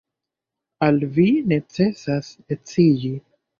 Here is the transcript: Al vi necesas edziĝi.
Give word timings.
Al 0.87 0.97
vi 1.19 1.27
necesas 1.53 2.33
edziĝi. 2.57 3.15